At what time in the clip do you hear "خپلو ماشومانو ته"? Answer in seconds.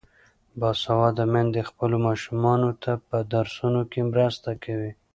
1.69-2.91